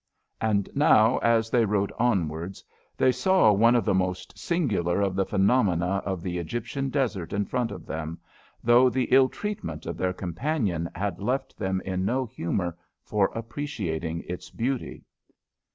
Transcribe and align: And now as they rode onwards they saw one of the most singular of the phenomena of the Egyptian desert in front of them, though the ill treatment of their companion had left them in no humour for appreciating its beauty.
And 0.41 0.67
now 0.73 1.19
as 1.19 1.51
they 1.51 1.63
rode 1.63 1.91
onwards 1.99 2.63
they 2.97 3.11
saw 3.11 3.51
one 3.51 3.75
of 3.75 3.85
the 3.85 3.93
most 3.93 4.35
singular 4.35 4.99
of 4.99 5.15
the 5.15 5.27
phenomena 5.27 6.01
of 6.03 6.23
the 6.23 6.39
Egyptian 6.39 6.89
desert 6.89 7.33
in 7.33 7.45
front 7.45 7.69
of 7.69 7.85
them, 7.85 8.17
though 8.63 8.89
the 8.89 9.07
ill 9.11 9.29
treatment 9.29 9.85
of 9.85 9.97
their 9.97 10.11
companion 10.11 10.89
had 10.95 11.19
left 11.21 11.55
them 11.55 11.81
in 11.85 12.03
no 12.03 12.25
humour 12.25 12.75
for 13.03 13.27
appreciating 13.35 14.21
its 14.23 14.49
beauty. 14.49 15.03